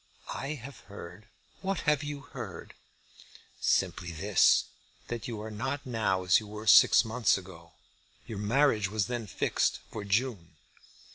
"I 0.33 0.55
have 0.55 0.79
heard" 0.89 1.27
"What 1.61 1.81
have 1.81 2.03
you 2.03 2.21
heard?" 2.21 2.73
"Simply 3.59 4.11
this, 4.11 4.63
that 5.09 5.27
you 5.27 5.39
are 5.43 5.51
not 5.51 5.85
now 5.85 6.23
as 6.23 6.39
you 6.39 6.47
were 6.47 6.65
six 6.65 7.05
months 7.05 7.37
ago. 7.37 7.73
Your 8.25 8.39
marriage 8.39 8.89
was 8.89 9.05
then 9.05 9.27
fixed 9.27 9.77
for 9.91 10.03
June." 10.03 10.55